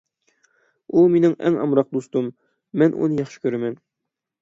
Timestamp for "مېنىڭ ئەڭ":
1.17-1.59